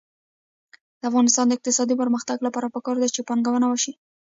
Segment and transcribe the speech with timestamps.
[0.99, 3.93] د افغانستان د اقتصادي پرمختګ لپاره پکار ده چې پانګونه وشي.